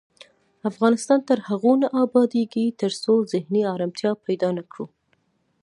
افغانستان 0.69 1.19
تر 1.29 1.37
هغو 1.47 1.73
نه 1.81 1.87
ابادیږي، 2.03 2.65
ترڅو 2.81 3.13
ذهني 3.33 3.61
ارامتیا 3.73 4.11
پیدا 4.25 4.49
نکړو. 4.57 4.85